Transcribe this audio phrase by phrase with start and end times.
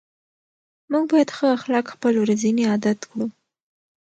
[0.91, 3.27] موږ باید ښه اخلاق خپل ورځني عادت کړو